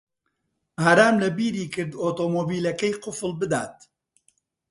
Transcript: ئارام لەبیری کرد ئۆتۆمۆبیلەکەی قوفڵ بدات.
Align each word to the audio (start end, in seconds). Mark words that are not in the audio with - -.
ئارام 0.83 1.15
لەبیری 1.23 1.65
کرد 1.73 1.93
ئۆتۆمۆبیلەکەی 2.01 2.93
قوفڵ 3.03 3.31
بدات. 3.41 3.75